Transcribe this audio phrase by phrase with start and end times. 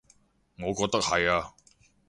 [0.57, 1.53] 我覺得係呀